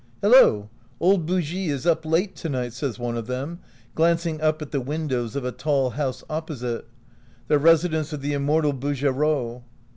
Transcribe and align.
"Hello! 0.23 0.67
old 0.99 1.27
Bougie 1.27 1.67
is 1.67 1.85
up 1.85 2.07
late 2.07 2.35
to 2.37 2.49
night," 2.49 2.73
says 2.73 2.97
one 2.97 3.15
of 3.15 3.27
them, 3.27 3.59
glancing 3.93 4.41
up 4.41 4.59
at 4.59 4.71
the 4.71 4.81
win 4.81 5.07
dows 5.07 5.35
of 5.35 5.45
a 5.45 5.51
tall 5.51 5.91
house 5.91 6.23
opposite— 6.27 6.87
the 7.49 7.59
residence 7.59 8.11
of 8.11 8.21
the 8.23 8.33
immortal 8.33 8.73
Bougereau. 8.73 9.61